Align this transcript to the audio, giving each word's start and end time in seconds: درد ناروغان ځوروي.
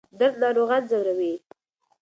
درد 0.19 0.35
ناروغان 0.43 0.83
ځوروي. 0.89 1.33